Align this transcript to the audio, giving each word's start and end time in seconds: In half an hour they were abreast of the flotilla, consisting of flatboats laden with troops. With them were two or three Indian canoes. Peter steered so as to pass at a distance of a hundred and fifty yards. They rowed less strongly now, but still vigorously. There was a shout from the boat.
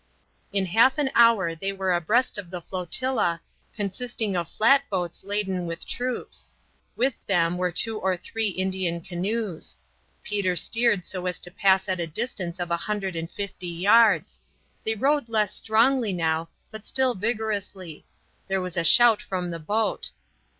In 0.51 0.65
half 0.65 0.97
an 0.97 1.11
hour 1.13 1.53
they 1.53 1.71
were 1.71 1.93
abreast 1.93 2.39
of 2.39 2.49
the 2.49 2.59
flotilla, 2.59 3.39
consisting 3.75 4.35
of 4.35 4.49
flatboats 4.49 5.23
laden 5.23 5.67
with 5.67 5.85
troops. 5.87 6.49
With 6.95 7.23
them 7.27 7.55
were 7.55 7.71
two 7.71 7.99
or 7.99 8.17
three 8.17 8.47
Indian 8.49 9.01
canoes. 9.01 9.75
Peter 10.23 10.55
steered 10.55 11.05
so 11.05 11.27
as 11.27 11.37
to 11.37 11.51
pass 11.51 11.87
at 11.87 11.99
a 11.99 12.07
distance 12.07 12.59
of 12.59 12.71
a 12.71 12.77
hundred 12.77 13.15
and 13.15 13.29
fifty 13.29 13.67
yards. 13.67 14.39
They 14.83 14.95
rowed 14.95 15.29
less 15.29 15.53
strongly 15.53 16.13
now, 16.13 16.49
but 16.71 16.83
still 16.83 17.13
vigorously. 17.13 18.03
There 18.47 18.59
was 18.59 18.77
a 18.77 18.83
shout 18.83 19.21
from 19.21 19.51
the 19.51 19.59
boat. 19.59 20.09